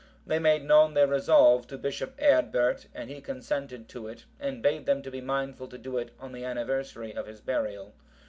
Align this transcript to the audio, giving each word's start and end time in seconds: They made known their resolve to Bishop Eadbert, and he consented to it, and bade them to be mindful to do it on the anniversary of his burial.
They 0.25 0.39
made 0.39 0.63
known 0.63 0.95
their 0.95 1.05
resolve 1.05 1.67
to 1.67 1.77
Bishop 1.77 2.15
Eadbert, 2.19 2.87
and 2.91 3.07
he 3.07 3.21
consented 3.21 3.87
to 3.89 4.07
it, 4.07 4.25
and 4.39 4.63
bade 4.63 4.87
them 4.87 5.03
to 5.03 5.11
be 5.11 5.21
mindful 5.21 5.67
to 5.67 5.77
do 5.77 5.99
it 5.99 6.09
on 6.19 6.31
the 6.31 6.43
anniversary 6.43 7.13
of 7.15 7.27
his 7.27 7.39
burial. 7.39 7.93